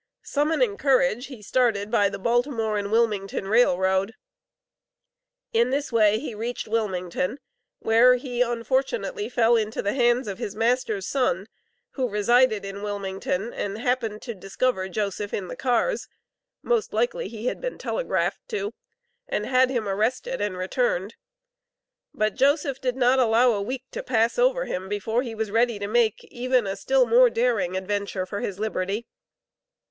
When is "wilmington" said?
2.91-3.47, 6.67-7.37, 12.81-13.53